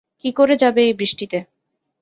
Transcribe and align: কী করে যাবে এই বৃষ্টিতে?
কী 0.21 0.29
করে 0.31 0.55
যাবে 0.55 0.81
এই 0.87 0.93
বৃষ্টিতে? 0.93 1.39